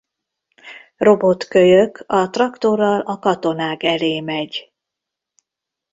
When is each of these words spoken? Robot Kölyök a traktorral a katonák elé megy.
Robot 0.97 1.43
Kölyök 1.47 2.03
a 2.07 2.29
traktorral 2.29 2.99
a 3.01 3.19
katonák 3.19 3.83
elé 3.83 4.19
megy. 4.19 4.73